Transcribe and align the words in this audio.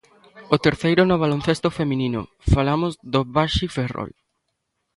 O 0.55 0.57
terceiro 0.65 1.01
no 1.05 1.19
baloncesto 1.23 1.69
feminino, 1.79 2.21
falamos 2.53 2.91
do 3.13 3.21
Baxi 3.35 3.67
Ferrol. 3.75 4.11